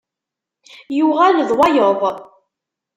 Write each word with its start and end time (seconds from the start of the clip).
Yuɣal 0.97 1.37
d 1.49 1.49
wayeḍ. 1.57 2.01